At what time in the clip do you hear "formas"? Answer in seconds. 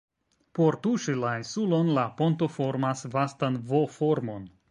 2.55-3.05